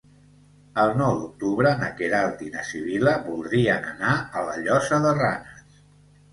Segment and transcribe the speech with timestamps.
[0.83, 5.81] El nou d'octubre na Queralt i na Sibil·la voldrien anar a la Llosa de Ranes.